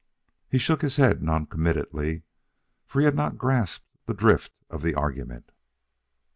He 0.49 0.57
shook 0.57 0.81
his 0.81 0.95
head 0.95 1.21
noncommittally, 1.21 2.23
for 2.87 3.01
he 3.01 3.05
had 3.05 3.13
not 3.13 3.37
grasped 3.37 3.85
the 4.07 4.15
drift 4.15 4.51
of 4.67 4.81
the 4.81 4.95
argument. 4.95 5.51